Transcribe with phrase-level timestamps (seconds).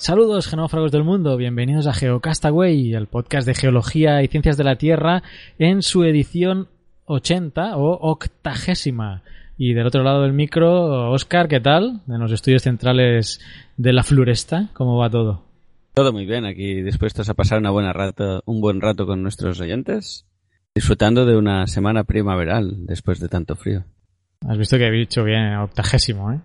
[0.00, 4.76] Saludos genófragos del mundo, bienvenidos a GeoCastaway, el podcast de geología y ciencias de la
[4.76, 5.22] Tierra
[5.58, 6.68] en su edición
[7.04, 9.22] 80 o octagésima.
[9.58, 12.00] Y del otro lado del micro, Oscar, ¿qué tal?
[12.08, 13.42] En los estudios centrales
[13.76, 15.44] de la Floresta, ¿cómo va todo?
[15.92, 20.24] Todo muy bien, aquí dispuestos a pasar una un buen rato con nuestros oyentes,
[20.74, 23.84] disfrutando de una semana primaveral después de tanto frío.
[24.48, 26.40] Has visto que he dicho bien octagésimo, ¿eh?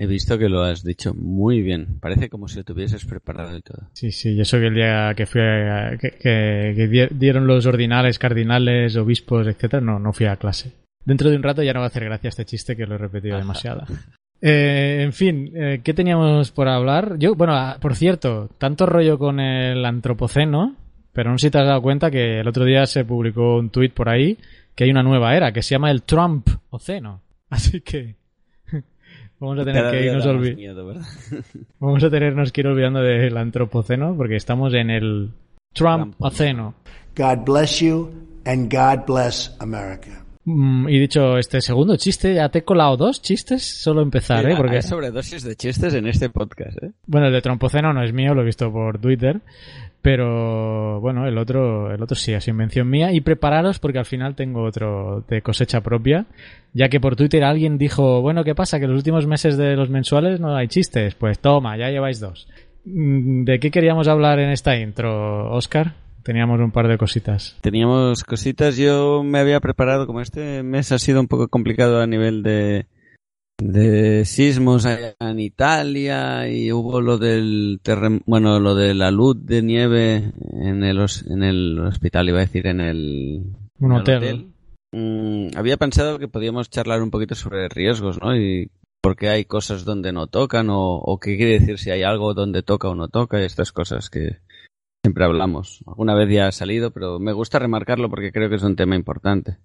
[0.00, 2.00] He visto que lo has dicho muy bien.
[2.00, 3.90] Parece como si lo tuvieses preparado y todo.
[3.92, 9.82] Sí, sí, yo soy el día que fui que, dieron los ordinales, cardinales, obispos, etcétera,
[9.82, 10.72] no, no fui a clase.
[11.04, 12.98] Dentro de un rato ya no va a hacer gracia este chiste que lo he
[12.98, 13.84] repetido demasiado.
[14.40, 17.16] Eh, en fin, eh, ¿qué teníamos por hablar?
[17.18, 20.76] Yo, bueno, ah, por cierto, tanto rollo con el antropoceno,
[21.12, 23.68] pero no sé si te has dado cuenta que el otro día se publicó un
[23.68, 24.38] tuit por ahí
[24.74, 27.20] que hay una nueva era que se llama el Trump-oceno.
[27.50, 28.16] Así que
[29.40, 30.94] Vamos a tener que irnos olvidando.
[31.80, 35.30] Vamos a tenernos que ir olvidando del antropoceno porque estamos en el
[35.72, 36.74] Trumpoceno.
[37.16, 38.10] God bless you
[38.44, 40.24] and God bless America.
[40.44, 44.54] Mm, y dicho este segundo chiste, ya te he colado dos chistes, solo empezar, ¿eh?
[44.56, 44.76] Porque...
[44.76, 46.92] Hay sobredosis de chistes en este podcast, ¿eh?
[47.06, 49.40] Bueno, el de Trumpoceno no es mío, lo he visto por Twitter.
[50.02, 53.12] Pero bueno, el otro, el otro sí ha sido invención mía.
[53.12, 56.26] Y prepararos porque al final tengo otro de cosecha propia.
[56.72, 58.80] Ya que por Twitter alguien dijo, bueno, ¿qué pasa?
[58.80, 61.14] Que los últimos meses de los mensuales no hay chistes.
[61.14, 62.48] Pues toma, ya lleváis dos.
[62.84, 65.94] Mm, ¿De qué queríamos hablar en esta intro, Oscar?
[66.22, 67.58] Teníamos un par de cositas.
[67.60, 68.76] Teníamos cositas.
[68.78, 72.86] Yo me había preparado, como este mes ha sido un poco complicado a nivel de,
[73.60, 77.80] de sismos en Italia y hubo lo del
[78.26, 82.66] bueno lo de la luz de nieve en el en el hospital iba a decir
[82.66, 83.44] en el,
[83.80, 84.52] hotel,
[84.92, 88.70] mm, había pensado que podíamos charlar un poquito sobre riesgos no y
[89.02, 92.62] por qué hay cosas donde no tocan o, qué quiere decir si hay algo donde
[92.62, 94.38] toca o no toca y estas cosas que
[95.04, 98.62] siempre hablamos alguna vez ya ha salido pero me gusta remarcarlo porque creo que es
[98.62, 99.58] un tema importante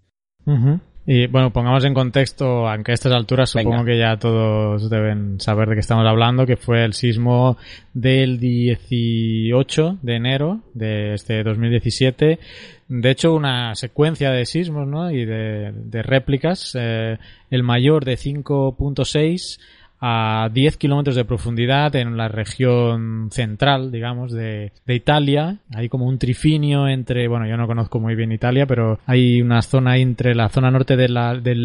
[0.46, 5.40] mhm y bueno, pongamos en contexto, aunque a estas alturas supongo que ya todos deben
[5.40, 7.58] saber de qué estamos hablando, que fue el sismo
[7.94, 12.40] del 18 de enero de este 2017.
[12.88, 15.12] De hecho, una secuencia de sismos ¿no?
[15.12, 16.76] y de, réplicas.
[16.80, 17.20] Eh,
[17.52, 19.60] el mayor de 5.6
[20.02, 25.60] a 10 kilómetros de profundidad en la región central, digamos, de, de, Italia.
[25.74, 29.62] Hay como un trifinio entre, bueno, yo no conozco muy bien Italia, pero hay una
[29.62, 31.14] zona entre la zona norte del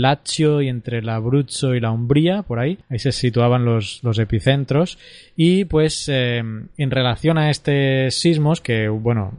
[0.02, 2.78] Lazio y entre el Abruzzo y la Umbría, por ahí.
[2.88, 4.98] Ahí se situaban los, los epicentros.
[5.36, 9.32] Y pues eh, en relación a estos sismos, que bueno,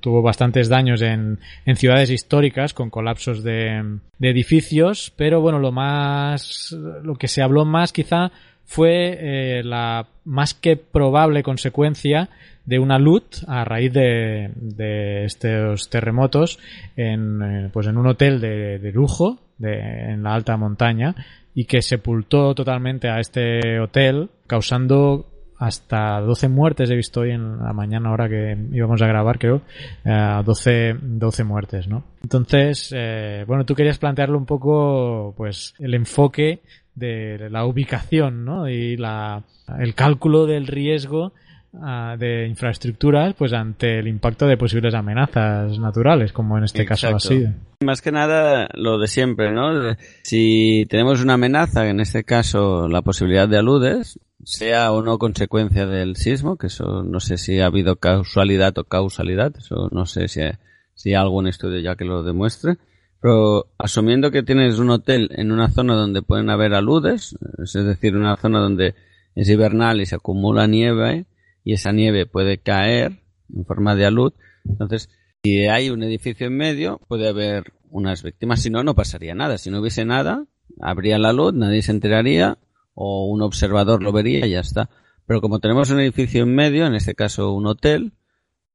[0.00, 1.38] tuvo bastantes daños en,
[1.76, 7.92] ciudades históricas con colapsos de, edificios, pero bueno, lo más, lo que se habló más
[7.92, 8.30] quizá
[8.64, 12.28] fue eh, la más que probable consecuencia
[12.66, 16.58] de una luz a raíz de, estos terremotos
[16.96, 21.14] en, eh, pues en un hotel de, lujo en la alta montaña
[21.54, 25.29] y que sepultó totalmente a este hotel causando
[25.60, 29.60] hasta 12 muertes he visto hoy en la mañana, ahora que íbamos a grabar, creo,
[30.06, 32.02] eh, doce 12, muertes, ¿no?
[32.22, 36.62] Entonces, eh, bueno, tú querías plantearle un poco, pues, el enfoque
[36.94, 38.68] de la ubicación, ¿no?
[38.70, 39.42] Y la,
[39.78, 41.34] el cálculo del riesgo
[41.80, 47.14] ah, de infraestructuras pues ante el impacto de posibles amenazas naturales como en este caso
[47.14, 47.50] ha sido
[47.84, 49.94] más que nada lo de siempre no
[50.24, 55.86] si tenemos una amenaza en este caso la posibilidad de aludes sea o no consecuencia
[55.86, 60.28] del sismo, que eso no sé si ha habido causalidad o causalidad, eso no sé
[60.28, 60.40] si
[60.94, 62.76] si algún estudio ya que lo demuestre,
[63.22, 68.16] pero asumiendo que tienes un hotel en una zona donde pueden haber aludes, es decir,
[68.16, 68.94] una zona donde
[69.34, 71.24] es hibernal y se acumula nieve,
[71.64, 73.12] y esa nieve puede caer
[73.54, 74.34] en forma de alud,
[74.68, 75.08] entonces
[75.42, 79.56] si hay un edificio en medio puede haber unas víctimas, si no, no pasaría nada,
[79.56, 80.44] si no hubiese nada,
[80.80, 82.58] habría la luz, nadie se enteraría
[82.94, 84.90] o un observador lo vería y ya está.
[85.26, 88.12] Pero como tenemos un edificio en medio, en este caso un hotel,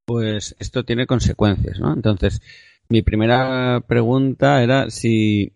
[0.05, 1.93] pues esto tiene consecuencias, ¿no?
[1.93, 2.41] Entonces,
[2.89, 5.53] mi primera pregunta era si,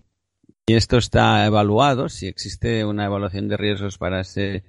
[0.67, 4.63] esto está evaluado, si existe una evaluación de riesgos para ese,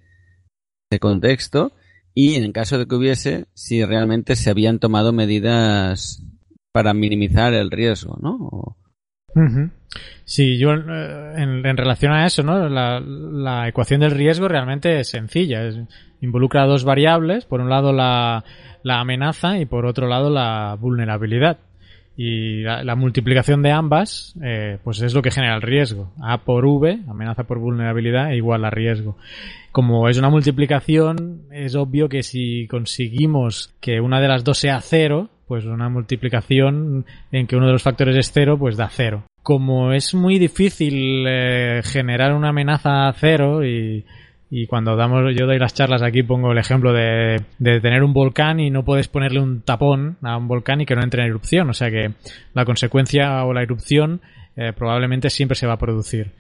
[1.00, 1.70] contexto
[2.14, 6.22] y en caso de que hubiese, si realmente se habían tomado medidas
[6.72, 8.76] para minimizar el riesgo, ¿no?
[10.24, 12.68] Sí, yo eh, en, relación a eso, ¿no?
[12.68, 15.68] La, ecuación del riesgo realmente es sencilla.
[16.20, 18.44] involucra dos variables, por un lado la,
[18.84, 21.58] amenaza y por otro lado la vulnerabilidad.
[22.22, 26.12] Y la, multiplicación de ambas, eh, pues es lo que genera el riesgo.
[26.22, 29.16] A por V, amenaza por vulnerabilidad, e igual a riesgo.
[29.72, 34.80] Como es una multiplicación, es obvio que si conseguimos que una de las dos sea
[34.82, 39.24] cero, pues una multiplicación en que uno de los factores es cero, pues da cero.
[39.42, 44.04] Como es muy difícil eh, generar una amenaza a cero y,
[44.68, 48.70] cuando damos, yo doy las charlas aquí pongo el ejemplo de, tener un volcán y
[48.70, 51.68] no puedes ponerle un tapón a un volcán y que no entre en erupción.
[51.68, 52.12] O sea que
[52.54, 54.20] la consecuencia o la erupción
[54.54, 56.30] eh, probablemente siempre se va a producir.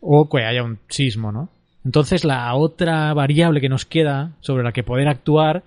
[0.00, 1.50] O que haya un sismo, ¿no?
[1.84, 5.62] Entonces la otra variable que nos queda sobre la que poder actuar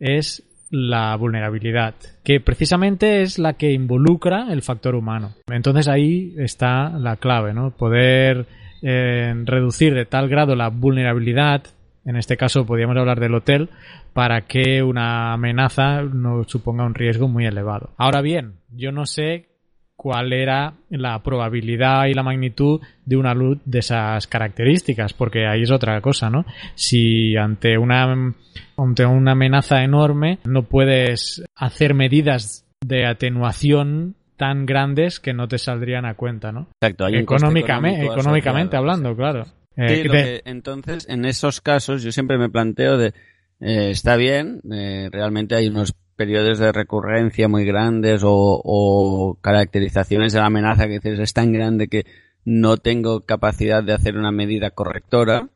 [0.00, 5.34] es la vulnerabilidad, que precisamente es la que involucra el factor humano.
[5.48, 7.72] Entonces ahí está la clave, ¿no?
[7.76, 8.46] Poder
[8.80, 11.62] eh, reducir de tal grado la vulnerabilidad,
[12.06, 13.68] en este caso podríamos hablar del hotel,
[14.14, 17.90] para que una amenaza no suponga un riesgo muy elevado.
[17.98, 19.50] Ahora bien, yo no sé
[20.02, 25.62] cuál era la probabilidad y la magnitud de una luz de esas características, porque ahí
[25.62, 26.44] es otra cosa, ¿no?
[26.74, 28.34] Si ante una,
[28.76, 36.04] una amenaza enorme no puedes hacer medidas de atenuación tan grandes que no te saldrían
[36.04, 36.66] a cuenta, ¿no?
[36.80, 39.46] Exacto, económicamente, económicamente hablando, claro.
[39.76, 43.14] Eh, entonces, en esos casos, yo siempre me planteo de,
[43.60, 50.38] eh, está bien, eh, realmente hay unos periodos de recurrencia muy grandes o, caracterizaciones de
[50.38, 52.06] la amenaza que dices es tan grande que
[52.44, 55.48] no tengo capacidad de hacer una medida correctora,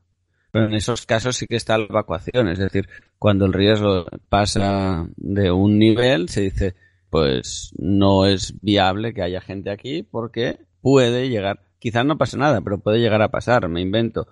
[0.50, 2.88] pero en esos casos sí que está la evacuación, es decir,
[3.20, 6.74] cuando el riesgo pasa de un nivel, se dice,
[7.10, 12.60] pues no es viable que haya gente aquí porque puede llegar, quizás no pasa nada,
[12.60, 14.26] pero puede llegar a pasar, me invento.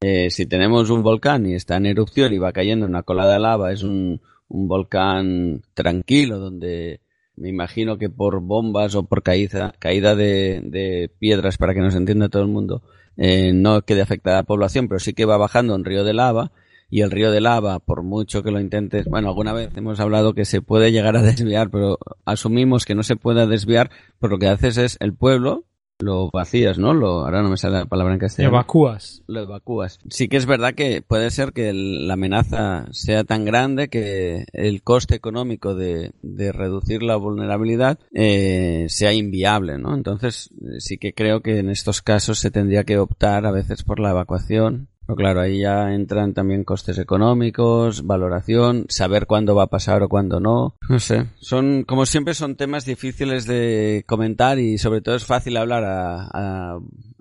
[0.00, 3.38] Eh, si tenemos un volcán y está en erupción y va cayendo una cola de
[3.40, 4.20] lava, es un,
[4.52, 7.00] un volcán tranquilo donde
[7.36, 12.28] me imagino que por bombas o por caída, caída de, piedras, para que nos entienda
[12.28, 12.82] todo el mundo,
[13.16, 16.52] eh, no quede afectada la población, pero sí que va bajando un río de lava
[16.90, 20.34] y el río de lava, por mucho que lo intentes, bueno, alguna vez hemos hablado
[20.34, 24.38] que se puede llegar a desviar, pero asumimos que no se pueda desviar, pues lo
[24.38, 25.64] que haces es el pueblo
[26.02, 26.92] lo vacías, ¿no?
[26.92, 28.50] Lo, ahora no me sale la palabra en castellano.
[28.52, 29.22] Lo evacúas.
[29.26, 29.98] Lo evacúas.
[30.10, 34.82] Sí que es verdad que puede ser que la amenaza sea tan grande que el
[34.82, 39.94] coste económico de, de reducir la vulnerabilidad eh, sea inviable, ¿no?
[39.94, 43.82] Entonces eh, sí que creo que en estos casos se tendría que optar a veces
[43.82, 49.64] por la evacuación no claro, ahí ya entran también costes económicos, valoración, saber cuándo va
[49.64, 50.74] a pasar o cuándo no.
[50.88, 51.26] No sé.
[51.40, 56.74] Son, como siempre, son temas difíciles de comentar y sobre todo es fácil hablar a,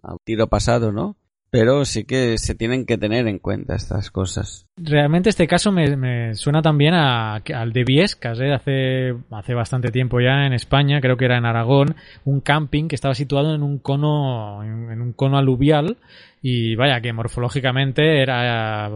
[0.04, 1.16] a tiro pasado, ¿no?
[1.51, 4.65] pero sí que se tienen que tener en cuenta estas cosas.
[4.77, 8.53] Realmente este caso me, suena también al de Viescas, ¿eh?
[8.53, 12.95] hace, hace bastante tiempo ya en España, creo que era en Aragón, un camping que
[12.95, 15.98] estaba situado en un cono, en, un cono aluvial
[16.41, 18.89] y vaya que morfológicamente era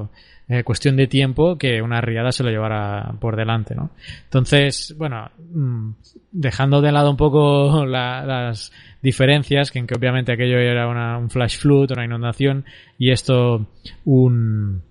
[0.47, 3.89] eh, cuestión de tiempo que una riada se lo llevara por delante, ¿no?
[4.23, 5.91] Entonces, bueno, mm,
[6.31, 8.71] dejando de lado un poco las
[9.05, 12.65] diferencias, que, en que obviamente aquello era un flash flood, una inundación,
[12.97, 13.67] y esto
[14.03, 14.81] un,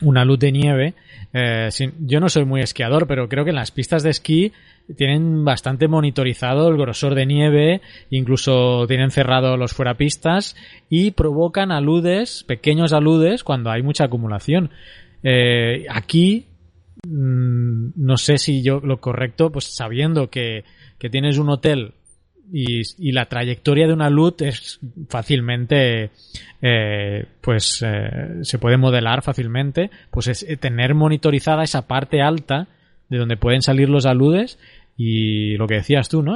[0.00, 0.94] una luz de nieve.
[1.32, 4.52] Eh, yo no soy muy esquiador, pero creo que en las pistas de esquí
[4.96, 10.54] tienen bastante monitorizado el grosor de nieve, incluso tienen cerrado los fuera pistas
[10.88, 14.70] y provocan aludes, pequeños aludes, cuando hay mucha acumulación.
[15.24, 16.46] Eh, aquí
[17.08, 20.64] mm, no sé si yo lo correcto, pues sabiendo que,
[20.98, 21.92] que tienes un hotel
[22.54, 24.78] y, la trayectoria de una luz es
[25.08, 26.10] fácilmente,
[26.60, 32.68] eh, pues eh, se puede modelar fácilmente, pues es eh, tener monitorizada esa parte alta
[33.08, 34.58] de donde pueden salir los aludes
[34.98, 36.34] y lo que decías tú, ¿no?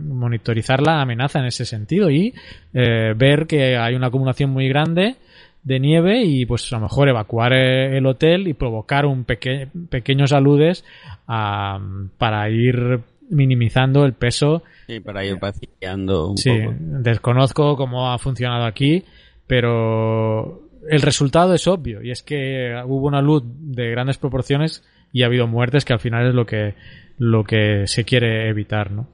[0.00, 2.32] monitorizar la amenaza en ese sentido y
[2.72, 5.16] ver que hay una acumulación muy grande
[5.62, 10.32] de nieve y pues a lo mejor evacuar el hotel y provocar un pequeño pequeños
[10.32, 10.84] aludes
[11.26, 14.62] para ir minimizando el peso.
[14.86, 19.04] Sí, para ir vaciando un sí, desconozco cómo ha funcionado aquí,
[19.46, 25.22] pero el resultado es obvio y es que hubo una luz de grandes proporciones y
[25.22, 26.74] ha habido muertes que al final es lo que
[27.18, 29.08] lo que se quiere evitar, ¿no?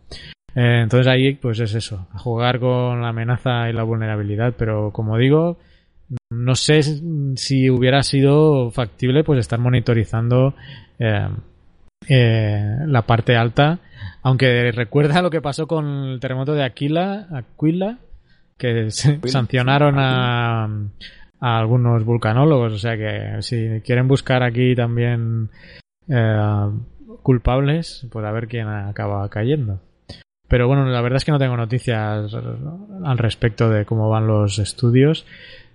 [0.55, 5.17] Eh, entonces ahí pues es eso, jugar con la amenaza y la vulnerabilidad, pero como
[5.19, 5.59] digo,
[6.31, 6.83] no sé
[7.37, 10.55] si hubiera sido factible pues estar monitorizando
[11.01, 11.29] eh,
[12.09, 13.79] eh, la parte alta,
[14.23, 17.99] aunque recuerda lo que pasó con el terremoto de Aquila, Aquila
[18.59, 20.69] que sancionaron a,
[21.41, 25.49] algunos vulcanólogos, o sea que si quieren buscar aquí también
[26.09, 26.67] eh,
[27.23, 29.81] culpables, pues a ver quién acaba cayendo.
[30.49, 34.59] Pero bueno, la verdad es que no tengo noticias al respecto de cómo van los
[34.59, 35.27] estudios,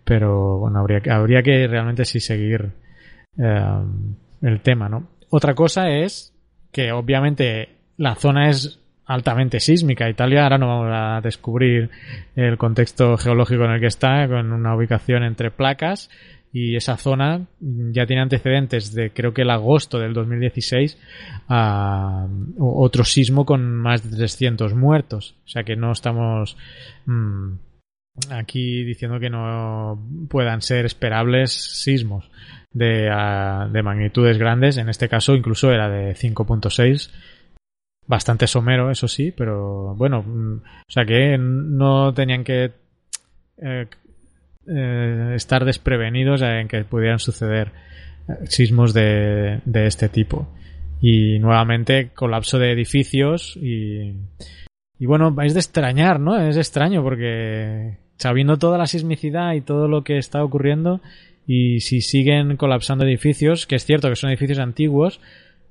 [0.05, 2.71] pero bueno, habría, habría que realmente sí seguir
[3.37, 3.81] eh,
[4.43, 5.07] el tema, ¿no?
[5.29, 6.33] Otra cosa es
[6.71, 10.09] que obviamente la zona es altamente sísmica.
[10.09, 11.89] Italia ahora no vamos a descubrir
[12.35, 16.09] el contexto geológico en el que está, con una ubicación entre placas
[16.51, 20.97] y esa zona ya tiene antecedentes de creo que el agosto del 2016
[21.47, 22.25] a
[22.57, 25.35] otro sismo con más de 300 muertos.
[25.45, 26.57] O sea que no estamos
[27.05, 27.51] mm,
[28.31, 32.29] aquí diciendo que no puedan ser esperables sismos.
[32.77, 37.09] Ah, de, magnitudes grandes, en este caso incluso era de 5.6
[38.05, 42.71] bastante somero, eso sí, pero bueno, mm, o sea que no tenían que
[43.57, 43.87] eh,
[44.67, 47.71] eh, estar desprevenidos en que pudieran suceder
[48.27, 50.47] eh, sismos de, de, este tipo.
[51.01, 54.15] Y nuevamente colapso de edificios y,
[54.99, 56.37] y bueno, es de extrañar, ¿no?
[56.39, 60.99] Es extraño porque sabiendo toda la sismicidad y todo lo que está ocurriendo,
[61.51, 65.19] y si siguen colapsando edificios, que es cierto que son edificios antiguos,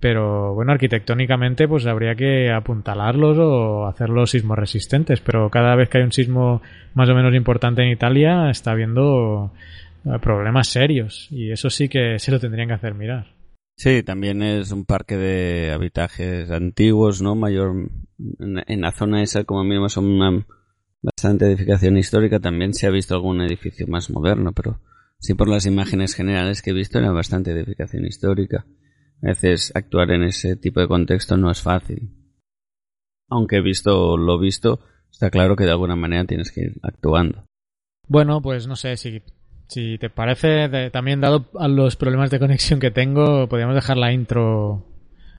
[0.00, 5.98] pero bueno, arquitectónicamente pues habría que apuntalarlos o hacerlos sismo resistentes, pero cada vez que
[5.98, 6.62] hay un sismo
[6.94, 9.52] más o menos importante en Italia está habiendo
[10.04, 13.26] eh, problemas serios y eso sí que se lo tendrían que hacer mirar.
[13.76, 17.36] Sí, también es un parque de habitajes antiguos, ¿no?
[17.36, 17.86] Mayor
[18.66, 20.44] en, la zona esa como mínimo son una
[21.02, 24.80] bastante edificación histórica, también se ha visto algún edificio más moderno, pero
[25.20, 28.66] Sí, por las imágenes generales que he visto era bastante edificación histórica.
[29.22, 32.10] A veces actuar en ese tipo de contexto no es fácil.
[33.28, 34.78] Aunque he visto lo visto,
[35.10, 37.44] está claro que de alguna manera tienes que ir actuando.
[38.06, 39.20] Bueno, pues no sé, si,
[39.66, 44.12] si te parece, también dado a los problemas de conexión que tengo, podríamos dejar la
[44.12, 44.86] intro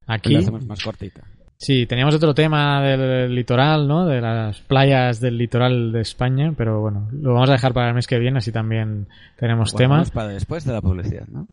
[0.05, 0.38] aquí.
[0.67, 1.24] más cortita.
[1.62, 4.06] Sí, teníamos otro tema del litoral, ¿no?
[4.06, 7.96] De las playas del litoral de España, pero bueno, lo vamos a dejar para el
[7.96, 10.10] mes que viene, así también tenemos temas.
[10.10, 11.50] Para después de la publicidad, ¿no?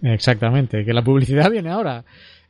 [0.00, 2.02] Exactamente, que la publicidad viene ahora.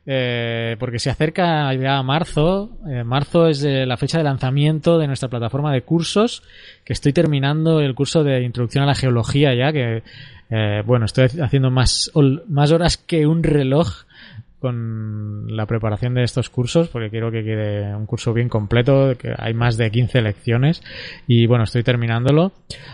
[0.07, 2.77] Eh, porque se acerca ya a marzo.
[2.89, 6.43] Eh, marzo es eh, la fecha de lanzamiento de nuestra plataforma de cursos,
[6.85, 10.01] que estoy terminando el curso de introducción a la geología ya, que
[10.85, 14.03] bueno, estoy haciendo más horas que un reloj
[14.65, 19.31] con la preparación de estos cursos, porque quiero que quede un curso bien completo, que
[19.37, 20.81] hay más de 15 lecciones
[21.27, 22.51] y bueno, estoy terminándolo.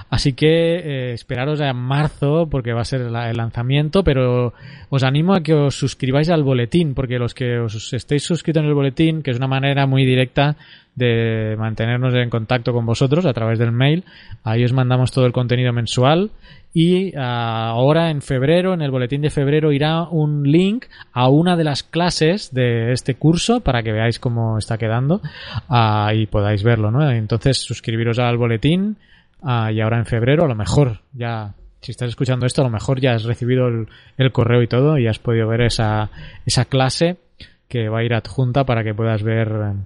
[0.09, 4.53] Así que eh, esperaros a marzo porque va a ser el lanzamiento, pero
[4.89, 8.67] os animo a que os suscribáis al boletín, porque los que os estéis suscritos en
[8.67, 10.57] el boletín, que es una manera muy directa
[10.95, 14.03] de mantenernos en contacto con vosotros a través del mail.
[14.43, 16.31] Ahí os mandamos todo el contenido mensual
[16.74, 21.55] y ah, ahora en febrero, en el boletín de febrero, irá un link a una
[21.55, 25.21] de las clases de este curso para que veáis cómo está quedando
[25.69, 26.91] ah, y podáis verlo.
[26.91, 27.10] ¿no?
[27.10, 28.98] Entonces suscribiros al boletín
[29.43, 32.69] ah, y ahora en febrero a lo mejor ya si estás escuchando esto, a lo
[32.69, 33.88] mejor ya has recibido el,
[34.19, 36.12] el, correo y todo y has podido ver esa,
[36.45, 37.17] esa clase
[37.67, 39.83] que va a ir adjunta para que puedas ver em,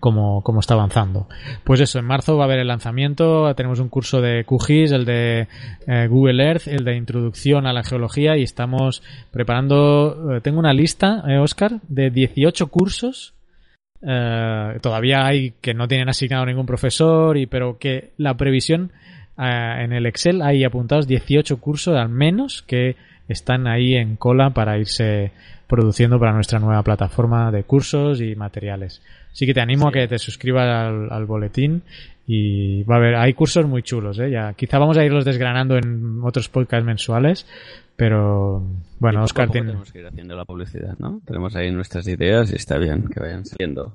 [0.00, 1.28] cómo, está avanzando.
[1.64, 5.04] Pues eso, en marzo va a haber el lanzamiento, tenemos un curso de QGIS, el
[5.04, 5.48] de
[5.86, 10.72] eh, Google Earth, el de Introducción a la Geología y estamos preparando, eh, tengo una
[10.72, 13.34] lista, Oscar, eh, de 18 cursos.
[14.80, 18.92] todavía hay que no tienen asignado ningún profesor, y, pero que la previsión
[19.38, 22.96] en el Excel hay apuntados 18 cursos al menos que
[23.28, 25.32] están ahí en cola para irse
[25.66, 29.02] produciendo para nuestra nueva plataforma de cursos y materiales.
[29.32, 31.82] Así que te animo a que te suscribas al, boletín
[32.26, 34.30] y va a haber, hay cursos muy chulos, ¿eh?
[34.30, 37.46] ya, quizá vamos a irlos desgranando en otros podcast mensuales,
[37.96, 38.64] pero
[38.98, 41.20] bueno, Oscar Tenemos que ir haciendo la publicidad, ¿no?
[41.24, 43.92] Tenemos ahí nuestras ideas y está bien que vayan saliendo.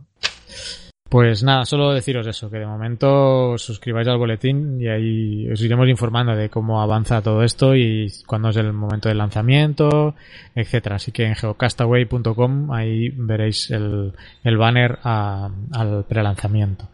[1.11, 5.61] Pues nada, solo deciros eso, que de momento os suscribáis al boletín y ahí os
[5.61, 10.15] iremos informando de cómo avanza todo esto y cuándo es el momento del lanzamiento,
[10.55, 10.95] etcétera.
[10.95, 14.13] Así que en geocastaway.com ahí veréis el,
[14.57, 16.87] banner a, al prelanzamiento.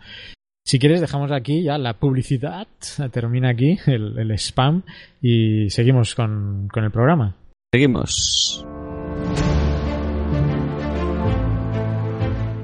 [0.65, 2.67] Si quieres dejamos aquí ya la publicidad,
[3.11, 4.81] termina aquí el, spam
[5.21, 7.35] y seguimos con, con el programa.
[7.71, 8.65] Seguimos.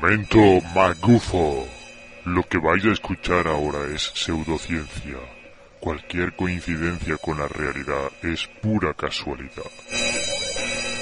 [0.00, 0.38] Momento
[0.76, 1.64] magufo.
[2.24, 5.18] Lo que vais a escuchar ahora es pseudociencia.
[5.80, 9.68] Cualquier coincidencia con la realidad es pura casualidad.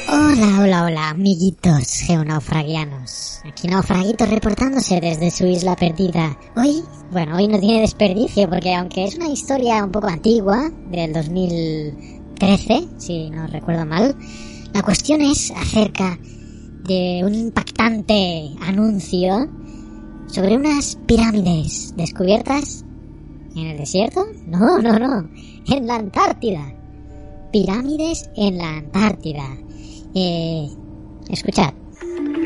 [0.08, 3.40] Hola, hola, hola, amiguitos geonaufragianos.
[3.44, 6.38] Aquí Naufraguito reportándose desde su isla perdida.
[6.56, 11.12] Hoy, bueno, hoy no tiene desperdicio porque aunque es una historia un poco antigua, del
[11.12, 14.16] 2013, si no recuerdo mal,
[14.72, 16.18] la cuestión es acerca
[16.86, 19.48] de un impactante anuncio
[20.28, 22.84] sobre unas pirámides descubiertas
[23.56, 24.24] en el desierto.
[24.46, 25.28] No, no, no,
[25.66, 26.72] en la Antártida.
[27.52, 29.56] Pirámides en la Antártida.
[30.14, 30.68] Eh,
[31.28, 31.74] escuchad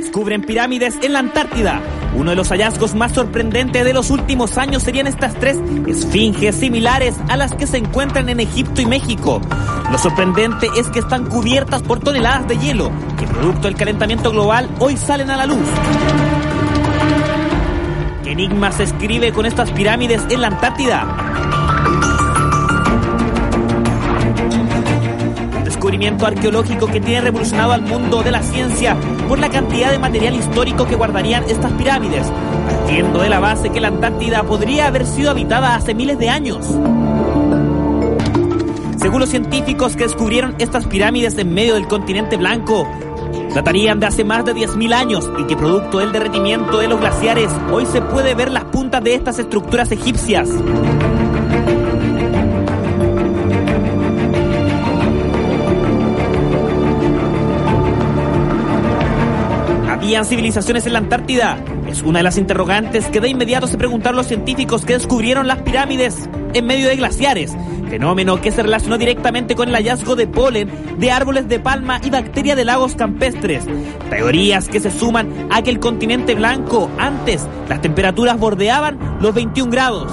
[0.00, 1.80] descubren pirámides en la Antártida.
[2.16, 7.14] Uno de los hallazgos más sorprendentes de los últimos años serían estas tres esfinges similares
[7.28, 9.40] a las que se encuentran en Egipto y México.
[9.92, 14.68] Lo sorprendente es que están cubiertas por toneladas de hielo, que producto del calentamiento global
[14.78, 15.68] hoy salen a la luz.
[18.24, 21.49] ¿Qué enigma se escribe con estas pirámides en la Antártida?
[25.90, 30.36] descubrimiento arqueológico que tiene revolucionado al mundo de la ciencia por la cantidad de material
[30.36, 32.28] histórico que guardarían estas pirámides,
[32.64, 36.60] partiendo de la base que la Antártida podría haber sido habitada hace miles de años.
[38.98, 42.86] Según los científicos que descubrieron estas pirámides en medio del continente blanco,
[43.52, 47.50] datarían de hace más de 10.000 años y que producto del derretimiento de los glaciares
[47.72, 50.50] hoy se puede ver las puntas de estas estructuras egipcias.
[60.10, 61.64] ¿Habían civilizaciones en la Antártida?
[61.86, 65.62] Es una de las interrogantes que de inmediato se preguntaron los científicos que descubrieron las
[65.62, 67.56] pirámides en medio de glaciares,
[67.88, 70.68] fenómeno que se relacionó directamente con el hallazgo de polen,
[70.98, 73.62] de árboles de palma y bacteria de lagos campestres.
[74.10, 79.70] Teorías que se suman a que el continente blanco antes las temperaturas bordeaban los 21
[79.70, 80.10] grados.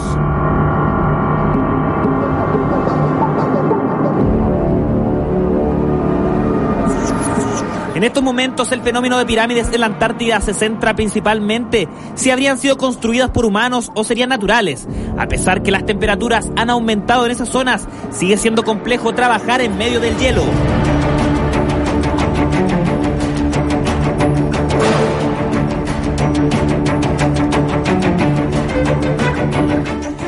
[7.97, 12.59] En estos momentos el fenómeno de pirámides en la Antártida se centra principalmente si habrían
[12.59, 14.87] sido construidas por humanos o serían naturales.
[15.17, 19.75] A pesar que las temperaturas han aumentado en esas zonas, sigue siendo complejo trabajar en
[19.79, 20.43] medio del hielo.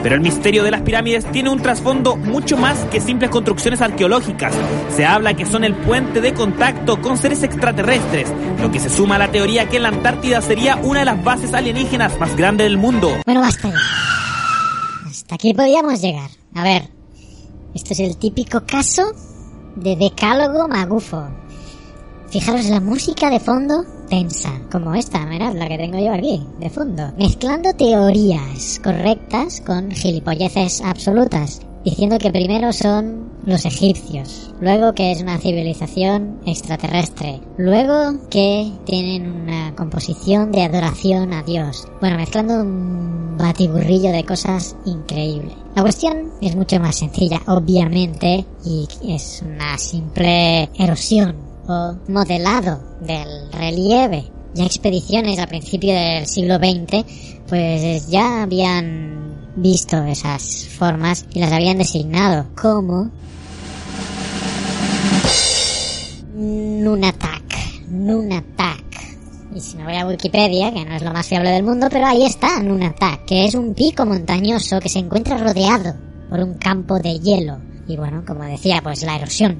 [0.09, 4.51] Pero el misterio de las pirámides tiene un trasfondo mucho más que simples construcciones arqueológicas.
[4.95, 8.27] Se habla que son el puente de contacto con seres extraterrestres,
[8.59, 11.53] lo que se suma a la teoría que la Antártida sería una de las bases
[11.53, 13.11] alienígenas más grandes del mundo.
[13.23, 13.71] Bueno, basta.
[15.07, 16.31] Hasta aquí podíamos llegar.
[16.55, 16.89] A ver,
[17.75, 19.03] esto es el típico caso
[19.75, 21.21] de decálogo magufo.
[22.31, 26.69] Fijaros la música de fondo tensa, como esta, mirad la que tengo yo aquí, de
[26.69, 27.11] fondo.
[27.17, 35.21] Mezclando teorías correctas con gilipolleces absolutas diciendo que primero son los egipcios, luego que es
[35.23, 41.87] una civilización extraterrestre, luego que tienen una composición de adoración a Dios.
[41.99, 45.53] Bueno, mezclando un batiburrillo de cosas increíble.
[45.75, 51.48] La cuestión es mucho más sencilla, obviamente, y es una simple erosión
[52.07, 54.25] modelado del relieve.
[54.55, 57.05] Ya expediciones a principio del siglo XX
[57.47, 63.11] pues ya habían visto esas formas y las habían designado como
[66.35, 67.43] Nunatak,
[67.89, 68.83] Nunatak.
[69.53, 72.05] Y si me voy a Wikipedia, que no es lo más fiable del mundo, pero
[72.07, 75.95] ahí está Nunatak, que es un pico montañoso que se encuentra rodeado
[76.29, 77.57] por un campo de hielo.
[77.87, 79.57] Y bueno, como decía, pues la erosión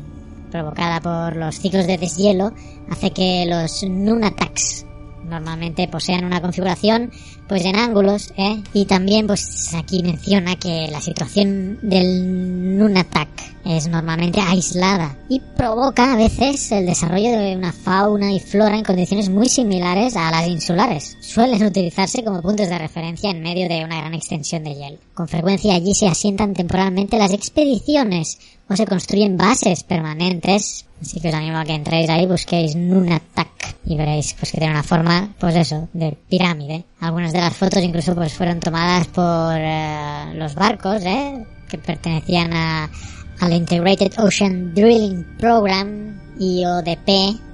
[0.49, 2.51] provocada por los ciclos de deshielo
[2.89, 4.85] hace que los nunataks
[5.25, 7.11] normalmente posean una configuración
[7.47, 8.61] pues en ángulos ¿eh?
[8.73, 13.29] y también pues aquí menciona que la situación del nunatak
[13.77, 18.83] es normalmente aislada y provoca a veces el desarrollo de una fauna y flora en
[18.83, 21.17] condiciones muy similares a las insulares.
[21.21, 24.97] Suelen utilizarse como puntos de referencia en medio de una gran extensión de hielo.
[25.13, 30.85] Con frecuencia allí se asientan temporalmente las expediciones o se construyen bases permanentes.
[31.01, 33.49] Así que os animo a que entréis ahí, busquéis Nunatak
[33.85, 36.85] y veréis pues que tiene una forma, pues eso, de pirámide.
[37.01, 41.45] Algunas de las fotos incluso pues fueron tomadas por eh, los barcos, ¿eh?
[41.69, 42.89] que pertenecían a
[43.39, 47.09] al Integrated Ocean Drilling Program, IODP,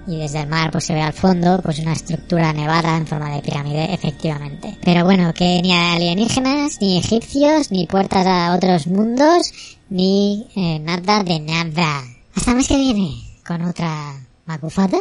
[0.08, 3.32] y desde el mar pues se ve al fondo pues una estructura nevada en forma
[3.32, 9.52] de pirámide efectivamente pero bueno que ni alienígenas ni egipcios ni puertas a otros mundos
[9.90, 12.04] ni eh, nada de nada
[12.36, 13.16] hasta más que viene
[13.48, 15.00] con otra macufada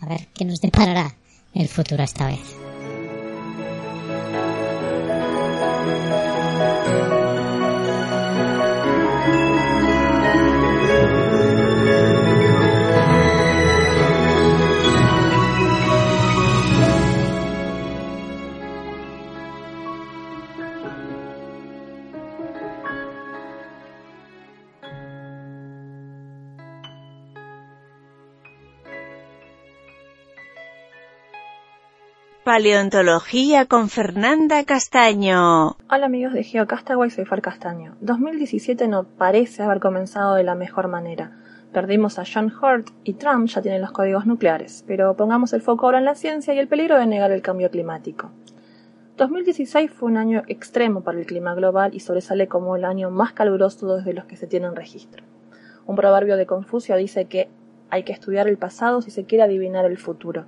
[0.00, 1.14] a ver qué nos deparará
[1.54, 2.40] el futuro esta vez
[32.44, 35.76] Paleontología con Fernanda Castaño.
[35.90, 37.96] Hola amigos de GeoCastaway, soy Far Castaño.
[38.02, 41.32] 2017 no parece haber comenzado de la mejor manera.
[41.72, 45.86] Perdimos a John Hurt y Trump ya tiene los códigos nucleares, pero pongamos el foco
[45.86, 48.30] ahora en la ciencia y el peligro de negar el cambio climático.
[49.16, 53.32] 2016 fue un año extremo para el clima global y sobresale como el año más
[53.32, 55.24] caluroso desde los que se tienen registro.
[55.86, 57.48] Un proverbio de Confucio dice que
[57.88, 60.44] hay que estudiar el pasado si se quiere adivinar el futuro.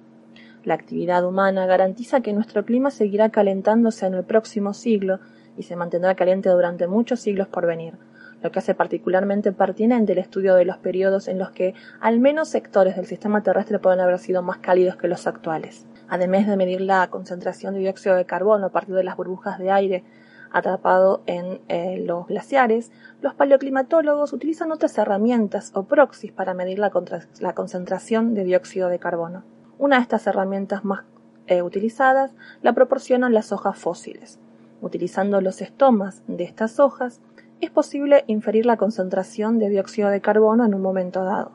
[0.67, 5.21] La actividad humana garantiza que nuestro clima seguirá calentándose en el próximo siglo
[5.57, 7.95] y se mantendrá caliente durante muchos siglos por venir,
[8.43, 12.49] lo que hace particularmente pertinente el estudio de los periodos en los que al menos
[12.49, 15.87] sectores del sistema terrestre pueden haber sido más cálidos que los actuales.
[16.09, 19.71] Además de medir la concentración de dióxido de carbono a partir de las burbujas de
[19.71, 20.03] aire
[20.51, 22.91] atrapado en eh, los glaciares,
[23.23, 29.45] los paleoclimatólogos utilizan otras herramientas o proxies para medir la concentración de dióxido de carbono.
[29.79, 31.05] Una de estas herramientas más
[31.47, 34.39] eh, utilizadas la proporcionan las hojas fósiles.
[34.81, 37.21] Utilizando los estomas de estas hojas,
[37.61, 41.53] es posible inferir la concentración de dióxido de carbono en un momento dado.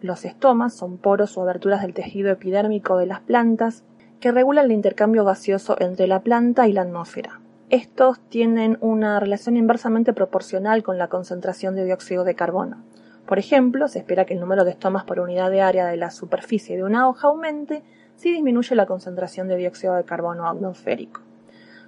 [0.00, 3.82] Los estomas son poros o aberturas del tejido epidérmico de las plantas
[4.20, 7.40] que regulan el intercambio gaseoso entre la planta y la atmósfera.
[7.68, 12.82] Estos tienen una relación inversamente proporcional con la concentración de dióxido de carbono.
[13.30, 16.10] Por ejemplo, se espera que el número de estomas por unidad de área de la
[16.10, 17.84] superficie de una hoja aumente
[18.16, 21.20] si disminuye la concentración de dióxido de carbono atmosférico.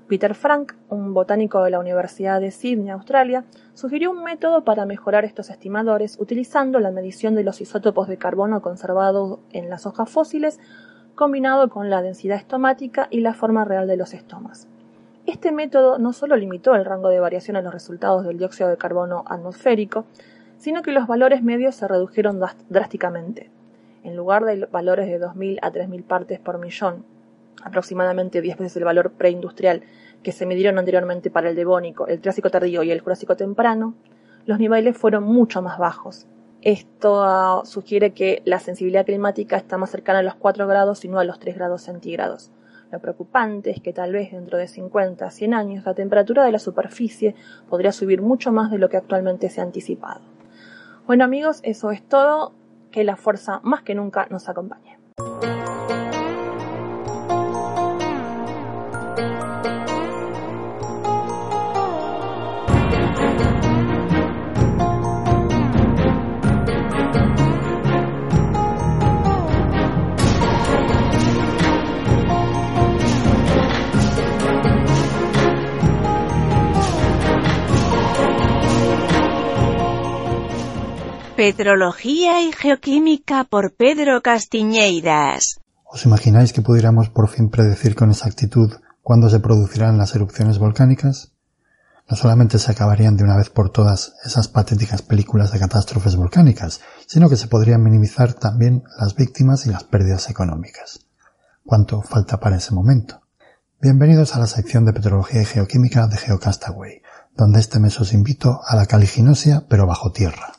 [0.09, 5.24] Peter Frank, un botánico de la Universidad de Sydney, Australia, sugirió un método para mejorar
[5.24, 10.61] estos estimadores utilizando la medición de los isótopos de carbono conservados en las hojas fósiles
[11.16, 14.68] combinado con la densidad estomática y la forma real de los estomas.
[15.26, 18.76] Este método no solo limitó el rango de variación en los resultados del dióxido de
[18.76, 20.05] carbono atmosférico,
[20.62, 23.51] sino que los valores medios se redujeron drásticamente.
[24.05, 27.05] En lugar de valores de 2.000 a 3.000 partes por millón,
[27.64, 29.83] aproximadamente 10 veces el valor preindustrial
[30.22, 33.94] que se midieron anteriormente para el Devónico, el Triásico tardío y el Jurásico temprano,
[34.46, 36.29] los niveles fueron mucho más bajos.
[36.61, 41.09] Esto ah, sugiere que la sensibilidad climática está más cercana a los 4 grados y
[41.09, 42.53] no a los 3 grados centígrados.
[42.92, 46.53] Lo preocupante es que tal vez dentro de 50 a 100 años la temperatura de
[46.53, 47.35] la superficie
[47.68, 50.20] podría subir mucho más de lo que actualmente se ha anticipado.
[51.07, 52.53] Bueno amigos, eso es todo.
[52.91, 54.99] Que la fuerza más que nunca nos acompañe.
[81.37, 85.61] Petrología y Geoquímica por Pedro Castiñeiras.
[85.87, 88.71] ¿Os imagináis que pudiéramos por fin predecir con exactitud
[89.03, 91.33] cuándo se producirán las erupciones volcánicas?
[92.09, 96.83] No solamente se acabarían de una vez por todas esas patéticas películas de catástrofes volcánicas,
[97.07, 101.01] sino que se podrían minimizar también las víctimas y las pérdidas económicas.
[101.64, 103.23] ¿Cuánto falta para ese momento?
[103.81, 107.01] Bienvenidos a la sección de Petrología y Geoquímica de Geocastaway,
[107.35, 110.53] donde este mes os invito a la caliginosia pero bajo tierra.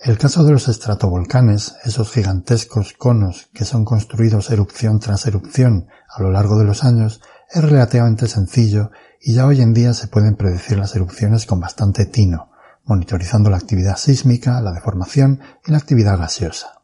[0.00, 6.22] El caso de los estratovolcanes, esos gigantescos conos que son construidos erupción tras erupción a
[6.22, 10.36] lo largo de los años, es relativamente sencillo y ya hoy en día se pueden
[10.36, 12.52] predecir las erupciones con bastante tino,
[12.84, 16.80] monitorizando la actividad sísmica, la deformación y la actividad gaseosa.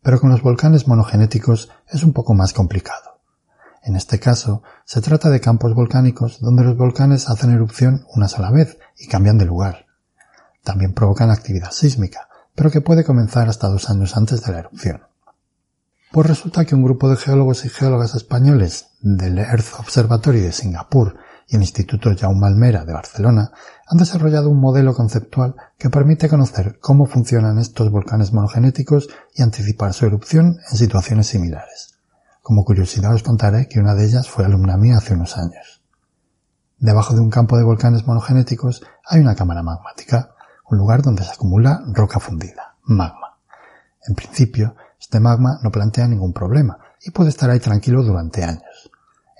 [0.00, 3.18] Pero con los volcanes monogenéticos es un poco más complicado.
[3.82, 8.52] En este caso, se trata de campos volcánicos donde los volcanes hacen erupción una sola
[8.52, 9.85] vez y cambian de lugar
[10.66, 15.00] también provocan actividad sísmica, pero que puede comenzar hasta dos años antes de la erupción.
[16.12, 21.16] Pues resulta que un grupo de geólogos y geólogas españoles del Earth Observatory de Singapur
[21.48, 23.52] y el Instituto Jaume Almera de Barcelona
[23.86, 29.92] han desarrollado un modelo conceptual que permite conocer cómo funcionan estos volcanes monogenéticos y anticipar
[29.94, 31.94] su erupción en situaciones similares.
[32.42, 35.82] Como curiosidad os contaré que una de ellas fue alumna mía hace unos años.
[36.78, 40.32] Debajo de un campo de volcanes monogenéticos hay una cámara magmática
[40.68, 43.38] un lugar donde se acumula roca fundida, magma.
[44.06, 48.90] En principio, este magma no plantea ningún problema y puede estar ahí tranquilo durante años.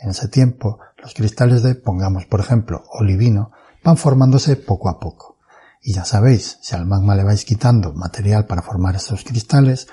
[0.00, 5.36] En ese tiempo, los cristales de, pongamos por ejemplo, olivino, van formándose poco a poco.
[5.82, 9.86] Y ya sabéis, si al magma le vais quitando material para formar esos cristales,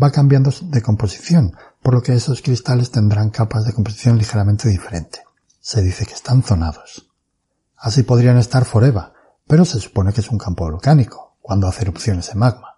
[0.00, 5.22] va cambiando de composición, por lo que esos cristales tendrán capas de composición ligeramente diferente.
[5.60, 7.08] Se dice que están zonados.
[7.76, 9.12] Así podrían estar Foreva,
[9.48, 12.74] pero se supone que es un campo volcánico, cuando hace erupciones de magma.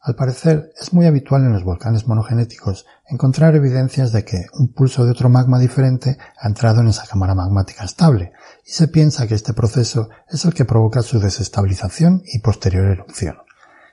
[0.00, 5.04] Al parecer, es muy habitual en los volcanes monogenéticos encontrar evidencias de que un pulso
[5.04, 8.32] de otro magma diferente ha entrado en esa cámara magmática estable,
[8.66, 13.38] y se piensa que este proceso es el que provoca su desestabilización y posterior erupción.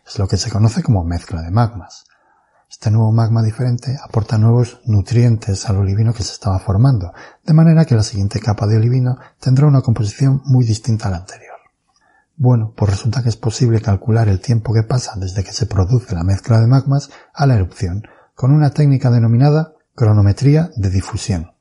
[0.05, 2.03] Es lo que se conoce como mezcla de magmas.
[2.69, 7.85] Este nuevo magma diferente aporta nuevos nutrientes al olivino que se estaba formando, de manera
[7.85, 11.54] que la siguiente capa de olivino tendrá una composición muy distinta a la anterior.
[12.37, 16.13] Bueno, pues resulta que es posible calcular el tiempo que pasa desde que se produce
[16.15, 18.03] la mezcla de magmas a la erupción,
[18.35, 21.51] con una técnica denominada cronometría de difusión.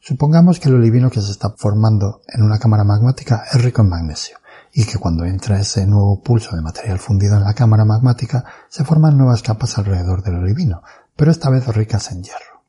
[0.00, 3.88] Supongamos que el olivino que se está formando en una cámara magmática es rico en
[3.88, 4.36] magnesio,
[4.72, 8.84] y que cuando entra ese nuevo pulso de material fundido en la cámara magmática se
[8.84, 10.82] forman nuevas capas alrededor del olivino,
[11.16, 12.62] pero esta vez ricas en hierro.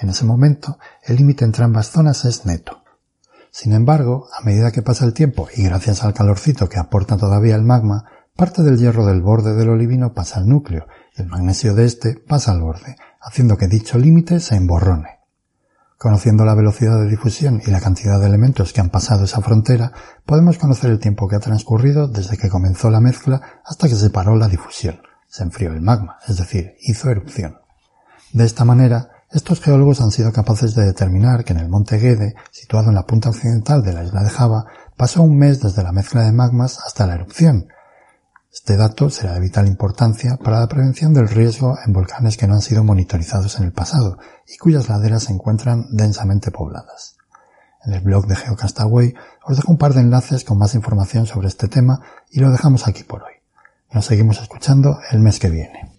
[0.00, 2.81] En ese momento, el límite entre ambas zonas es neto,
[3.52, 7.54] sin embargo, a medida que pasa el tiempo y gracias al calorcito que aporta todavía
[7.54, 11.74] el magma, parte del hierro del borde del olivino pasa al núcleo y el magnesio
[11.74, 15.18] de este pasa al borde, haciendo que dicho límite se emborrone.
[15.98, 19.92] Conociendo la velocidad de difusión y la cantidad de elementos que han pasado esa frontera,
[20.24, 24.08] podemos conocer el tiempo que ha transcurrido desde que comenzó la mezcla hasta que se
[24.08, 25.02] paró la difusión.
[25.28, 27.58] Se enfrió el magma, es decir, hizo erupción.
[28.32, 32.34] De esta manera, estos geólogos han sido capaces de determinar que en el monte Gede,
[32.50, 34.66] situado en la punta occidental de la isla de Java,
[34.98, 37.68] pasó un mes desde la mezcla de magmas hasta la erupción.
[38.52, 42.52] Este dato será de vital importancia para la prevención del riesgo en volcanes que no
[42.52, 47.16] han sido monitorizados en el pasado y cuyas laderas se encuentran densamente pobladas.
[47.86, 49.14] En el blog de Geocastaway
[49.46, 52.86] os dejo un par de enlaces con más información sobre este tema y lo dejamos
[52.86, 53.32] aquí por hoy.
[53.92, 55.91] Nos seguimos escuchando el mes que viene.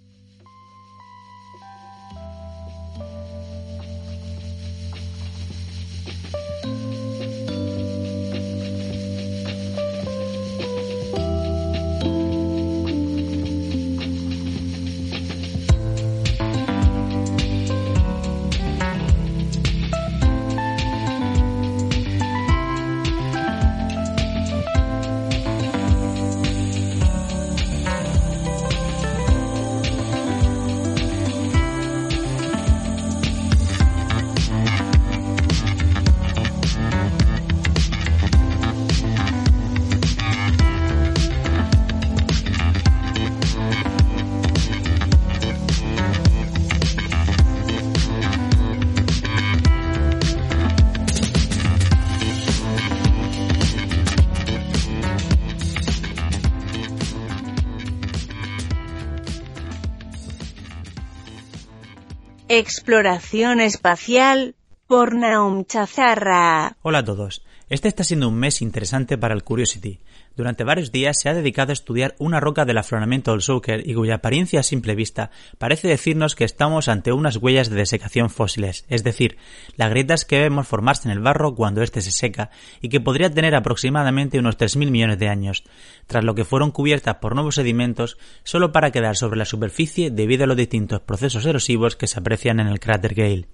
[62.86, 64.56] Exploración Espacial,
[64.89, 66.76] por Naum Chazarra.
[66.82, 67.34] Hola a todos.
[67.69, 70.02] Este está siendo un mes interesante para el Curiosity,
[70.36, 73.93] durante varios días se ha dedicado a estudiar una roca del afloramiento del Zucker y
[73.93, 78.84] cuya apariencia a simple vista parece decirnos que estamos ante unas huellas de desecación fósiles,
[78.89, 79.38] es decir,
[79.76, 82.50] las grietas que vemos formarse en el barro cuando éste se seca
[82.82, 85.63] y que podría tener aproximadamente unos mil millones de años,
[86.08, 90.46] tras lo que fueron cubiertas por nuevos sedimentos solo para quedar sobre la superficie debido
[90.46, 93.46] a los distintos procesos erosivos que se aprecian en el cráter Gale.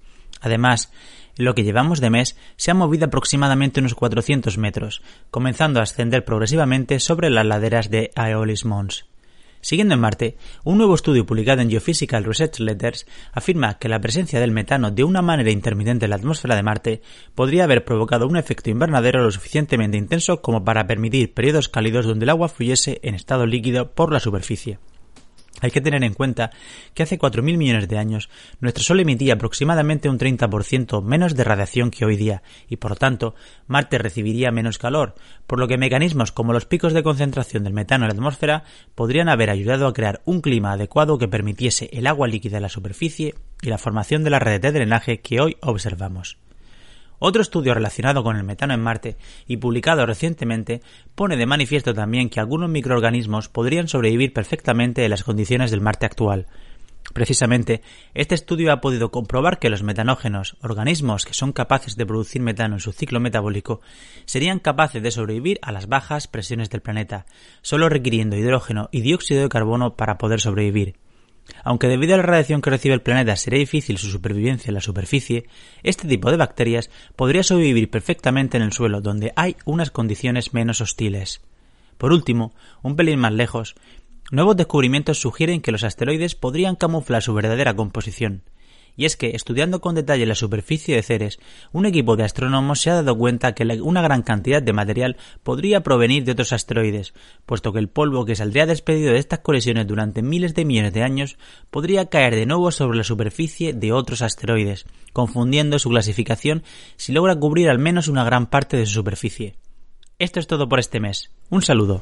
[0.41, 0.91] Además,
[1.37, 5.83] en lo que llevamos de mes se ha movido aproximadamente unos 400 metros, comenzando a
[5.83, 9.05] ascender progresivamente sobre las laderas de Aeolis Mons.
[9.61, 14.39] Siguiendo en Marte, un nuevo estudio publicado en Geophysical Research Letters afirma que la presencia
[14.39, 17.01] del metano de una manera intermitente en la atmósfera de Marte
[17.35, 22.23] podría haber provocado un efecto invernadero lo suficientemente intenso como para permitir periodos cálidos donde
[22.23, 24.79] el agua fluyese en estado líquido por la superficie.
[25.61, 26.51] Hay que tener en cuenta
[26.93, 31.91] que hace 4.000 millones de años nuestro Sol emitía aproximadamente un 30% menos de radiación
[31.91, 33.35] que hoy día y por tanto
[33.67, 35.15] Marte recibiría menos calor,
[35.47, 38.63] por lo que mecanismos como los picos de concentración del metano en la atmósfera
[38.95, 42.69] podrían haber ayudado a crear un clima adecuado que permitiese el agua líquida en la
[42.69, 46.37] superficie y la formación de la red de drenaje que hoy observamos.
[47.21, 50.81] Otro estudio relacionado con el metano en Marte y publicado recientemente
[51.15, 56.05] pone de manifiesto también que algunos microorganismos podrían sobrevivir perfectamente en las condiciones del Marte
[56.05, 56.47] actual.
[57.13, 57.81] Precisamente,
[58.13, 62.75] este estudio ha podido comprobar que los metanógenos, organismos que son capaces de producir metano
[62.75, 63.81] en su ciclo metabólico,
[64.25, 67.25] serían capaces de sobrevivir a las bajas presiones del planeta,
[67.61, 70.95] solo requiriendo hidrógeno y dióxido de carbono para poder sobrevivir.
[71.63, 74.81] Aunque debido a la radiación que recibe el planeta sería difícil su supervivencia en la
[74.81, 75.45] superficie,
[75.83, 80.81] este tipo de bacterias podría sobrevivir perfectamente en el suelo donde hay unas condiciones menos
[80.81, 81.41] hostiles.
[81.97, 83.75] Por último, un pelín más lejos,
[84.31, 88.43] nuevos descubrimientos sugieren que los asteroides podrían camuflar su verdadera composición,
[88.99, 91.39] y es que, estudiando con detalle la superficie de Ceres,
[91.71, 95.83] un equipo de astrónomos se ha dado cuenta que una gran cantidad de material podría
[95.83, 97.13] provenir de otros asteroides,
[97.45, 101.03] puesto que el polvo que saldría despedido de estas colisiones durante miles de millones de
[101.03, 101.37] años
[101.71, 106.63] podría caer de nuevo sobre la superficie de otros asteroides, confundiendo su clasificación
[106.97, 109.55] si logra cubrir al menos una gran parte de su superficie.
[110.19, 111.31] Esto es todo por este mes.
[111.49, 112.01] Un saludo.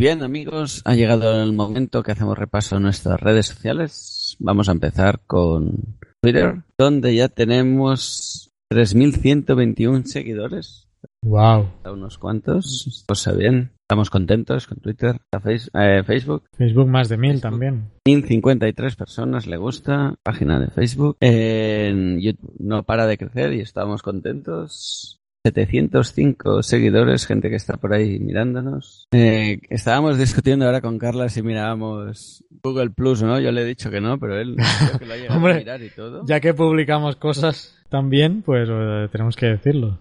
[0.00, 4.34] bien, amigos, ha llegado el momento que hacemos repaso a nuestras redes sociales.
[4.38, 10.88] Vamos a empezar con Twitter, donde ya tenemos 3.121 seguidores.
[11.22, 11.66] Wow.
[11.84, 13.04] A unos cuantos.
[13.06, 13.72] Cosa pues, eh, bien.
[13.82, 16.44] Estamos contentos con Twitter, eh, Facebook.
[16.56, 17.90] Facebook más de mil también.
[18.06, 20.14] 1053 personas le gusta.
[20.22, 21.18] Página de Facebook.
[21.20, 25.19] YouTube no para de crecer y estamos contentos.
[25.42, 29.08] 705 seguidores, gente que está por ahí mirándonos.
[29.12, 33.40] Eh, estábamos discutiendo ahora con Carlos si mirábamos Google Plus no.
[33.40, 35.82] Yo le he dicho que no, pero él creo que lo ha llegado a mirar
[35.82, 36.24] y todo.
[36.26, 39.98] Ya que publicamos cosas también, pues eh, tenemos que decirlo.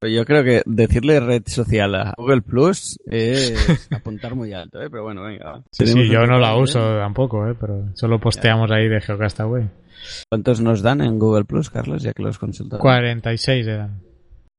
[0.00, 4.88] Pues yo creo que decirle red social a Google Plus es apuntar muy alto, ¿eh?
[4.90, 5.60] pero bueno, venga.
[5.70, 7.00] Sí, sí yo no la uso ¿eh?
[7.00, 7.54] tampoco, ¿eh?
[7.60, 9.68] pero solo posteamos ahí de Geocastaway.
[10.30, 12.80] ¿Cuántos nos dan en Google Plus, Carlos, ya que los consultamos?
[12.80, 14.07] 46 eran.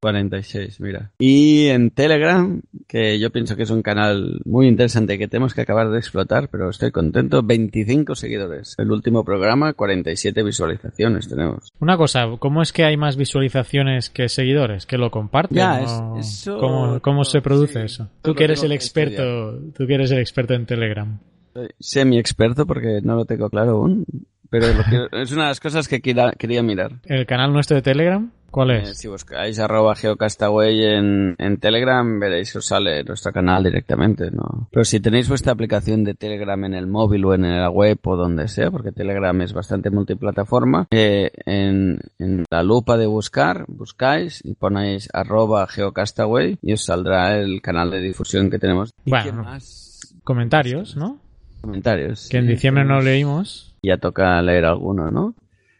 [0.02, 1.12] 46, mira.
[1.20, 5.62] Y en Telegram, que yo pienso que es un canal muy interesante que tenemos que
[5.62, 8.76] acabar de explotar, pero estoy contento, 25 seguidores.
[8.78, 11.70] El último programa, 47 visualizaciones tenemos.
[11.80, 14.86] Una cosa, ¿cómo es que hay más visualizaciones que seguidores?
[14.86, 15.62] ¿Que lo comparten?
[17.02, 18.10] ¿Cómo, se produce eso?
[18.22, 21.20] Tú que eres el experto, tú que eres el experto en Telegram.
[21.54, 24.06] Soy semi-experto porque no lo tengo claro aún,
[24.50, 24.68] pero
[25.20, 26.94] es una de las cosas que quería mirar.
[27.06, 28.32] ¿El canal nuestro de Telegram?
[28.52, 34.68] ¿Cuál eh, si buscáis arroba geocastaway en, Telegram, veréis os sale nuestro canal directamente, ¿no?
[34.72, 38.16] Pero si tenéis vuestra aplicación de Telegram en el móvil o en la web o
[38.16, 42.00] donde sea, porque Telegram es bastante multiplataforma, eh, en,
[42.50, 48.00] la lupa de buscar, buscáis y ponéis arroba geocastaway y os saldrá el canal de
[48.02, 48.94] difusión que tenemos.
[49.06, 50.16] Bueno, más?
[50.24, 51.20] comentarios, ¿no?
[51.62, 52.30] Comentarios.
[52.30, 53.76] Que en diciembre no leímos.
[53.84, 55.36] Ya toca leer alguno, ¿no?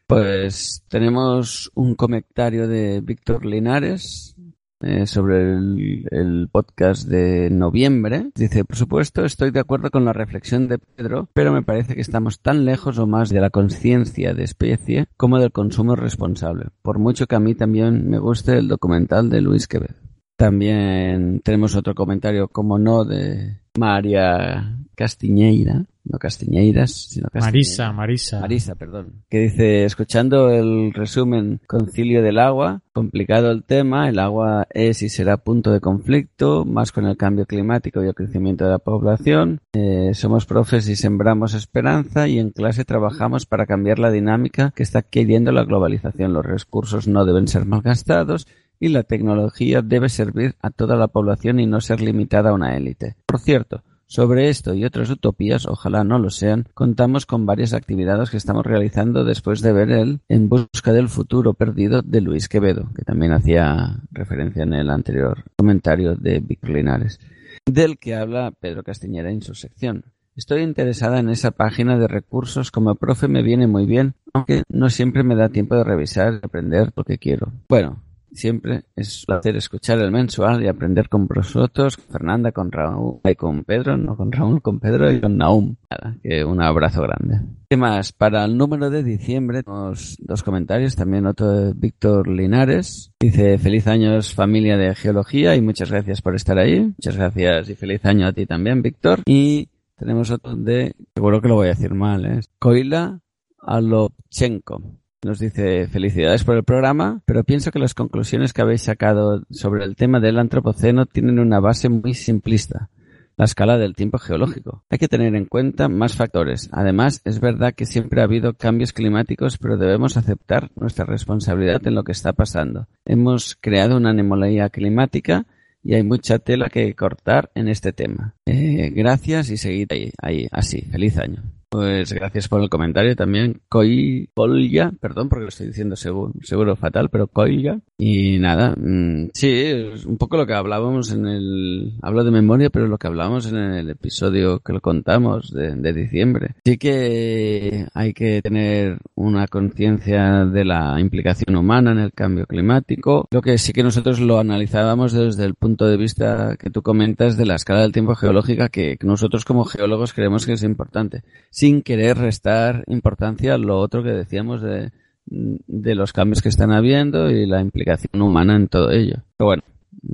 [0.10, 4.36] Pues tenemos un comentario de Víctor Linares
[4.82, 8.32] eh, sobre el, el, podcast de noviembre.
[8.34, 12.02] Dice, por supuesto, estoy de acuerdo con la reflexión de Pedro, pero me parece que
[12.02, 16.98] estamos tan lejos o más de la conciencia de especie como del consumo responsable, por
[16.98, 19.94] mucho que a mí también me guste el documental de Luis Quevedo.
[20.38, 27.50] También tenemos otro comentario, como no, de María Castiñeira, no Castiñeiras, sino Castiñeira.
[27.52, 28.40] Marisa, Marisa.
[28.42, 29.24] Marisa, perdón.
[29.30, 35.08] Que dice, escuchando el resumen Concilio del Agua, complicado el tema, el agua es y
[35.08, 39.62] será punto de conflicto, más con el cambio climático y el crecimiento de la población.
[39.72, 44.84] Eh, somos profes y sembramos esperanza y en clase trabajamos para cambiar la dinámica que
[44.84, 46.34] está adquiriendo la globalización.
[46.34, 48.48] Los recursos no deben ser malgastados
[48.82, 52.76] y la tecnología debe servir a toda la población y no ser limitada a una
[52.76, 53.16] élite.
[53.26, 58.32] Por cierto, sobre esto y otras utopías, ojalá no lo sean, contamos con varias actividades
[58.32, 62.90] que estamos realizando después de ver el En busca del futuro perdido de Luis Quevedo,
[62.96, 67.20] que también hacía referencia en el anterior comentario de Vic Linares,
[67.68, 70.06] del que habla Pedro Castiñera en su sección.
[70.36, 74.90] Estoy interesada en esa página de recursos, como profe me viene muy bien, aunque no
[74.90, 77.52] siempre me da tiempo de revisar y aprender lo que quiero.
[77.70, 78.02] Bueno,
[78.32, 83.20] Siempre es un placer escuchar el mensual y aprender con vosotros, con Fernanda, con Raúl
[83.24, 85.76] y con Pedro, no con Raúl, con Pedro y con Naum.
[86.22, 87.42] que un abrazo grande.
[87.70, 88.12] ¿Qué más?
[88.12, 93.12] Para el número de diciembre tenemos dos comentarios, también otro de Víctor Linares.
[93.20, 96.82] Dice, feliz años familia de geología y muchas gracias por estar ahí.
[96.82, 99.22] Muchas gracias y feliz año a ti también, Víctor.
[99.26, 102.50] Y tenemos otro de, seguro que lo voy a decir mal, es ¿eh?
[102.60, 103.20] Koila
[103.62, 104.99] Alopchenko.
[105.22, 109.84] Nos dice felicidades por el programa, pero pienso que las conclusiones que habéis sacado sobre
[109.84, 112.90] el tema del antropoceno tienen una base muy simplista,
[113.36, 114.86] la escala del tiempo geológico.
[114.90, 116.70] Hay que tener en cuenta más factores.
[116.72, 121.96] Además, es verdad que siempre ha habido cambios climáticos, pero debemos aceptar nuestra responsabilidad en
[121.96, 122.88] lo que está pasando.
[123.04, 125.46] Hemos creado una anemología climática
[125.84, 128.36] y hay mucha tela que cortar en este tema.
[128.46, 130.80] Eh, gracias y seguid ahí, ahí, así.
[130.84, 131.44] Feliz año.
[131.70, 133.62] Pues gracias por el comentario también.
[133.70, 137.78] Koi, Polya, perdón porque lo estoy diciendo seguro, seguro fatal, pero colga.
[137.96, 141.94] Y nada, mm, sí, un poco lo que hablábamos en el...
[142.02, 145.94] Hablo de memoria, pero lo que hablábamos en el episodio que lo contamos de, de
[145.94, 146.56] diciembre.
[146.66, 153.28] Sí que hay que tener una conciencia de la implicación humana en el cambio climático.
[153.30, 157.38] Lo que sí que nosotros lo analizábamos desde el punto de vista que tú comentas
[157.38, 161.22] de la escala del tiempo geológica que nosotros como geólogos creemos que es importante
[161.60, 164.92] sin querer restar importancia a lo otro que decíamos de,
[165.26, 169.16] los cambios que están habiendo y la implicación humana en todo ello.
[169.36, 169.64] Pero bueno,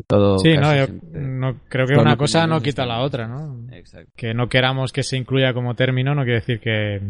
[0.08, 0.40] todo.
[0.40, 0.72] Sí, no,
[1.14, 3.68] no, creo que una cosa no quita la otra, ¿no?
[3.74, 4.12] Exacto.
[4.16, 7.02] Que no queramos que se incluya como término no quiere decir que,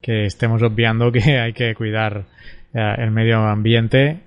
[0.00, 2.24] estemos obviando que hay que cuidar
[2.72, 4.22] eh, el medio ambiente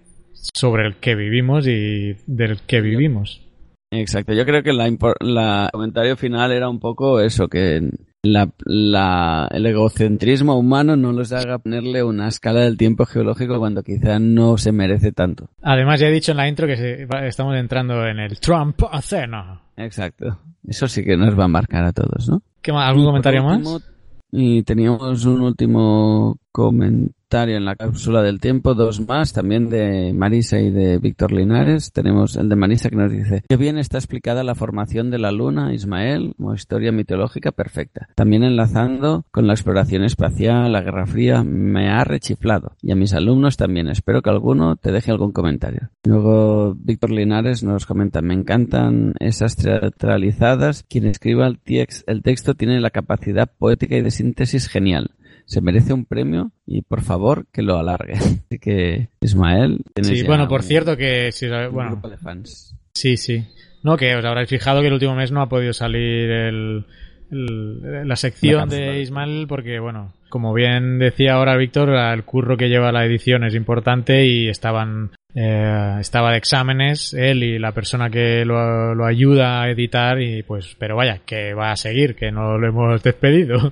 [0.53, 3.41] sobre el que vivimos y del que vivimos.
[3.89, 7.81] Exacto, yo creo que la, el comentario final era un poco eso, que
[8.23, 14.19] la, el egocentrismo humano no los haga ponerle una escala del tiempo geológico cuando quizá
[14.19, 15.49] no se merece tanto.
[15.63, 19.61] Además, ya he dicho en la intro que estamos entrando en el Trump cena.
[19.75, 20.39] Exacto.
[20.67, 22.41] Eso sí que nos va a marcar a todos, ¿no?
[22.79, 23.89] ¿Algún comentario más?
[24.31, 30.59] Y teníamos un último comentario en la cápsula del tiempo, dos más, también de Marisa
[30.59, 31.93] y de Víctor Linares.
[31.93, 35.31] Tenemos el de Marisa que nos dice, qué bien está explicada la formación de la
[35.31, 38.07] Luna, Ismael, como historia mitológica perfecta.
[38.17, 42.73] También enlazando con la exploración espacial, la Guerra Fría, me ha rechiflado.
[42.81, 45.89] Y a mis alumnos también, espero que alguno te deje algún comentario.
[46.03, 50.83] Luego Víctor Linares nos comenta, me encantan esas teatralizadas.
[50.89, 51.59] Quien escriba el,
[52.07, 55.11] el texto tiene la capacidad poética y de síntesis genial
[55.51, 58.13] se merece un premio y por favor que lo alargue.
[58.13, 59.81] Así que, Ismael.
[60.01, 61.29] Sí, bueno, por cierto que.
[61.71, 62.73] bueno, fans.
[62.93, 63.43] Sí, sí.
[63.83, 66.85] No, que os habréis fijado que el último mes no ha podido salir el
[67.31, 72.67] eh, la sección de Ismael porque, bueno, como bien decía ahora Víctor, el curro que
[72.67, 78.09] lleva la edición es importante y estaban eh, estaba de exámenes él y la persona
[78.09, 82.57] que lo, ayuda a editar y pues pero vaya que va a seguir que no
[82.57, 83.71] lo hemos despedido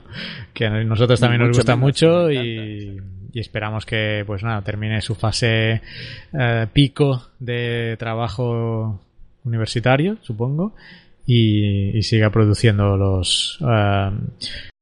[0.54, 2.98] que a nosotros también nos gusta mucho y,
[3.36, 5.82] esperamos que pues nada termine su fase
[6.34, 9.00] eh, pico de trabajo
[9.44, 10.74] universitario supongo
[11.32, 14.10] y, siga produciendo los eh,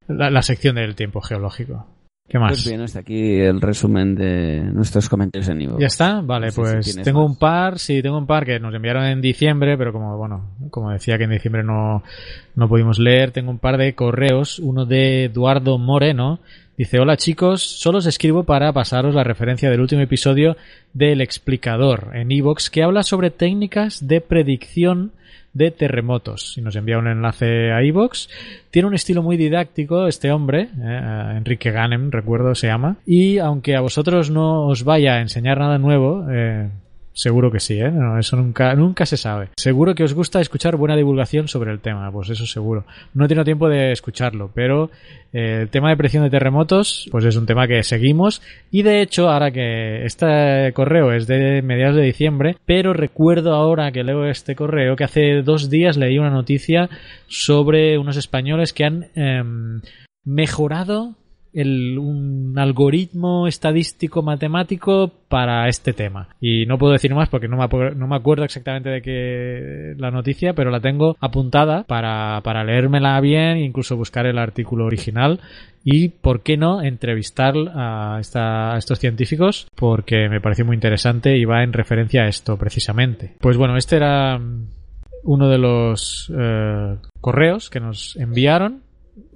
[0.07, 1.85] la, sección del tiempo geológico.
[2.29, 2.51] ¿Qué más?
[2.51, 5.79] Pues bien, hasta aquí el resumen de nuestros comentarios en Ivo.
[5.79, 6.21] ¿Ya está?
[6.21, 9.93] Vale, pues tengo un par, sí, tengo un par que nos enviaron en diciembre, pero
[9.93, 12.03] como, bueno, como decía que en diciembre no,
[12.55, 16.39] no pudimos leer, tengo un par de correos, uno de Eduardo Moreno,
[16.77, 20.55] Dice, hola chicos, solo os escribo para pasaros la referencia del último episodio
[20.93, 25.11] del explicador en Evox que habla sobre técnicas de predicción
[25.57, 26.55] de terremotos.
[26.57, 28.27] ...y nos envía un enlace a iVoox.
[28.71, 32.97] Tiene un estilo muy didáctico este hombre, eh, eh, Enrique Ganem, recuerdo se llama.
[33.05, 36.69] Y aunque a vosotros no os vaya a enseñar nada nuevo, eh,
[37.17, 37.91] Seguro que sí, ¿eh?
[38.19, 39.49] eso nunca, nunca se sabe.
[39.57, 42.85] Seguro que os gusta escuchar buena divulgación sobre el tema, pues eso seguro.
[43.15, 44.91] No he tenido tiempo de escucharlo, pero
[45.33, 48.43] eh, el tema de presión de terremotos, pues es un tema que seguimos.
[48.69, 53.91] Y de hecho, ahora que este correo es de mediados de diciembre, pero recuerdo ahora
[53.91, 56.87] que leo este correo que hace dos días leí una noticia
[57.25, 59.81] sobre unos españoles que han em,
[60.23, 61.15] mejorado
[61.65, 66.29] un algoritmo estadístico matemático para este tema.
[66.39, 67.63] Y no puedo decir más porque no me,
[68.15, 73.65] acuerdo exactamente de qué la noticia, pero la tengo apuntada para, para leérmela bien e
[73.65, 75.39] incluso buscar el artículo original
[75.83, 81.37] y, ¿por qué no?, entrevistar a, esta, a estos científicos porque me pareció muy interesante
[81.39, 83.33] y va en referencia a esto precisamente.
[83.41, 84.67] Pues bueno, este era mm,
[85.23, 88.85] uno de los eh, correos que nos enviaron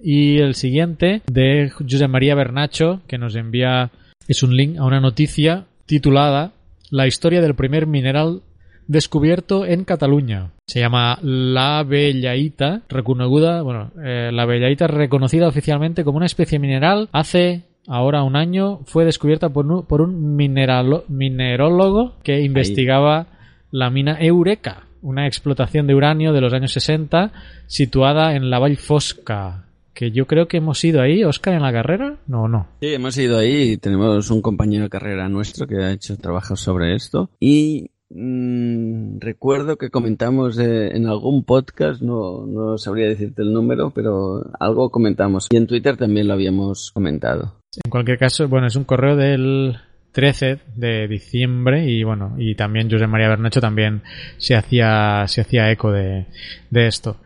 [0.03, 3.91] y el siguiente, de José María Bernacho, que nos envía,
[4.27, 6.51] es un link a una noticia titulada
[6.89, 8.41] La historia del primer mineral
[8.87, 10.51] descubierto en Cataluña.
[10.67, 17.63] Se llama la bellaíta, bueno, eh, la bellaíta reconocida oficialmente como una especie mineral hace
[17.87, 23.27] ahora un año fue descubierta por un, por minerólogo que investigaba
[23.71, 27.31] la mina Eureka, una explotación de uranio de los años 60
[27.67, 31.71] situada en la Valle Fosca, que yo creo que hemos ido ahí, Oscar, en la
[31.71, 32.67] carrera, ¿no no?
[32.81, 36.55] Sí, hemos ido ahí, y tenemos un compañero de carrera nuestro que ha hecho trabajo
[36.55, 43.53] sobre esto y mm, recuerdo que comentamos eh, en algún podcast, no, sabría decirte el
[43.53, 47.55] número, pero algo comentamos y en Twitter también lo habíamos comentado.
[47.83, 49.75] En cualquier caso, bueno, es un correo del
[50.13, 54.03] 13 de diciembre y bueno, y también José María Bernacho también
[54.37, 56.27] se hacía, se hacía eco de,
[56.69, 57.17] de esto.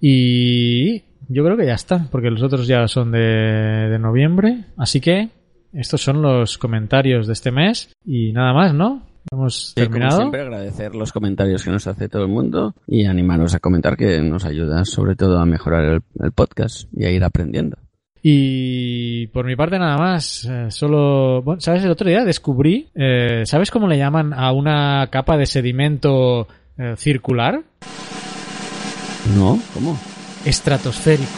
[0.00, 4.64] Y yo creo que ya está, porque los otros ya son de, noviembre.
[4.78, 5.28] Así que
[5.74, 9.02] estos son los comentarios de este mes y nada más, ¿no?
[9.30, 10.10] Hemos terminado.
[10.10, 13.94] Como siempre, agradecer los comentarios que nos hace todo el mundo y animaros a comentar
[13.98, 17.76] que nos ayuda sobre todo a mejorar el, podcast y a ir aprendiendo.
[18.22, 21.84] Y por mi parte nada más, eh, solo, ¿sabes?
[21.84, 26.48] El otro día descubrí, eh, ¿sabes cómo le llaman a una capa de sedimento
[26.78, 27.62] eh, circular?
[29.36, 29.96] No, ¿cómo?
[30.44, 31.28] estratosférico.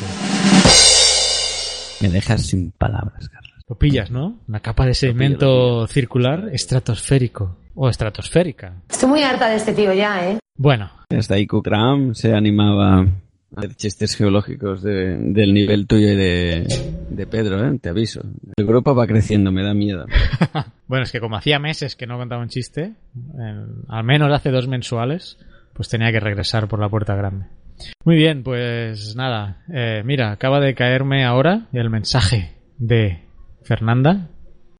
[2.02, 3.64] Me dejas sin palabras, Carlos.
[3.68, 4.40] Lo pillas, ¿no?
[4.48, 8.74] Una capa de sedimento circular estratosférico o estratosférica.
[8.88, 10.38] Estoy muy harta de este tío ya, ¿eh?
[10.56, 10.90] Bueno.
[11.16, 13.06] Hasta ahí Kukram se animaba a
[13.56, 17.78] hacer chistes geológicos del nivel tuyo y de, Pedro, ¿eh?
[17.80, 18.22] Te aviso.
[18.56, 20.04] El grupo va creciendo, me da miedo.
[20.88, 24.50] bueno, es que como hacía meses que no contaba un chiste, eh, al menos hace
[24.50, 25.38] dos mensuales,
[25.74, 27.46] pues tenía que regresar por la puerta grande.
[28.04, 29.62] Muy bien, pues nada.
[29.72, 33.18] Eh, mira, acaba de caerme ahora el mensaje de
[33.62, 34.28] Fernanda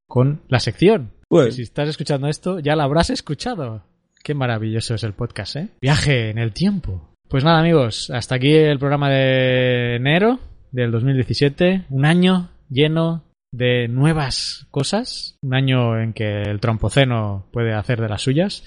[0.06, 1.12] con la sección.
[1.28, 3.84] pues Si estás escuchando esto, ya la habrás escuchado.
[4.22, 5.68] Qué maravilloso es el podcast, ¿eh?
[5.80, 7.14] Viaje en el tiempo.
[7.28, 10.40] Pues nada, amigos, hasta aquí el programa de enero
[10.72, 11.86] del 2017.
[11.90, 15.38] Un año lleno de nuevas cosas.
[15.42, 18.64] Un año en que el trompoceno puede hacer de las suyas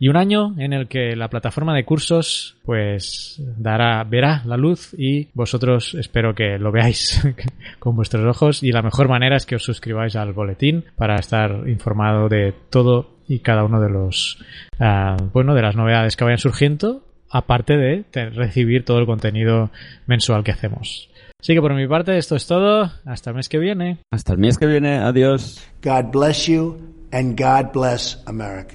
[0.00, 4.94] y un año en el que la plataforma de cursos pues dará verá la luz
[4.96, 7.20] y vosotros espero que lo veáis
[7.78, 11.68] con vuestros ojos y la mejor manera es que os suscribáis al boletín para estar
[11.68, 14.38] informado de todo y cada uno de los
[14.78, 19.70] ah, bueno de las novedades que vayan surgiendo aparte de recibir todo el contenido
[20.06, 21.10] mensual que hacemos.
[21.38, 22.90] Así que por mi parte esto es todo.
[23.04, 23.98] Hasta el mes que viene.
[24.10, 24.96] Hasta el mes que viene.
[24.98, 25.62] Adiós.
[25.84, 26.78] God bless you
[27.12, 28.74] and God bless America.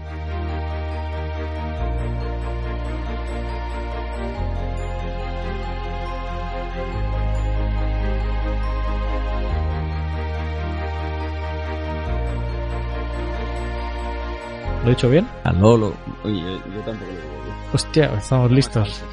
[14.81, 15.27] ¿Lo he dicho bien?
[15.43, 19.03] Ah, no, oye, yo tampoco lo Hostia, estamos listos.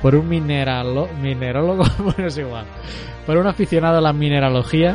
[0.00, 2.64] Por un mineralo, minerólogo, bueno, es igual.
[3.26, 4.94] Por un aficionado a la mineralogía.